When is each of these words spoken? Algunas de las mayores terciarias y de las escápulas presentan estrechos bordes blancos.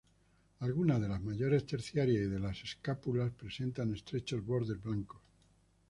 Algunas 0.61 0.99
de 0.99 1.07
las 1.07 1.21
mayores 1.21 1.63
terciarias 1.67 2.23
y 2.23 2.27
de 2.27 2.39
las 2.39 2.63
escápulas 2.63 3.31
presentan 3.37 3.93
estrechos 3.93 4.43
bordes 4.43 4.81
blancos. 4.81 5.21